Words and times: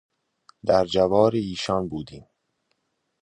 در 0.65 0.85
جوار 0.85 1.31
ایشان 1.35 1.89
بودیم 1.89 2.27